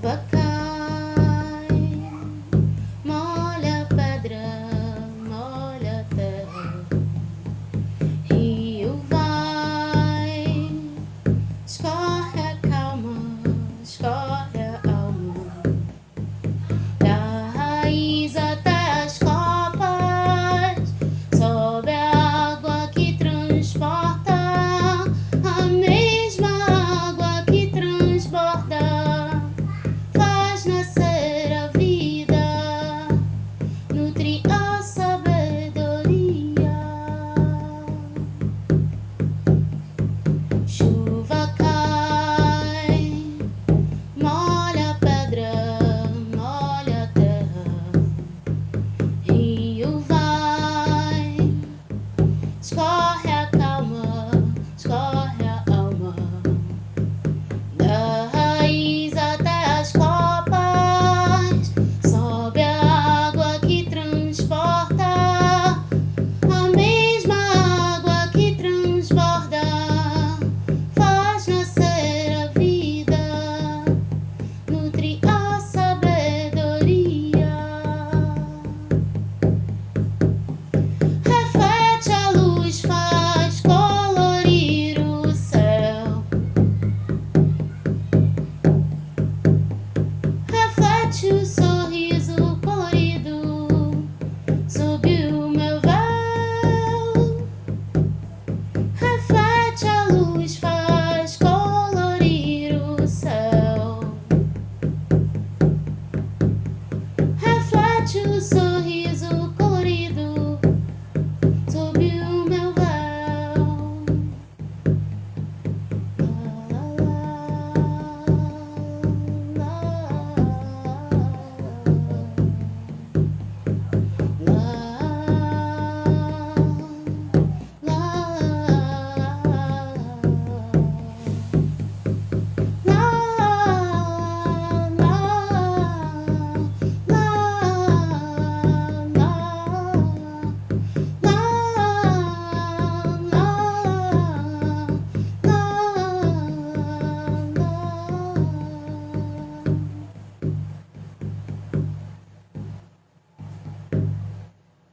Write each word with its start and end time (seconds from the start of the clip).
бокал. 0.00 0.39